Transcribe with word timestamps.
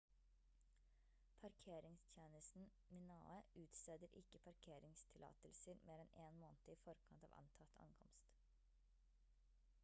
parkeringstjenesten 1.41 2.65
minae 2.95 3.35
utsteder 3.65 4.15
ikke 4.23 4.41
parkeringstillatelser 4.47 5.85
mer 5.91 6.03
enn 6.07 6.17
én 6.25 6.41
måned 6.47 6.67
i 6.77 6.79
forkant 6.87 7.29
av 7.31 7.37
antatt 7.45 7.79
ankomst 7.87 8.35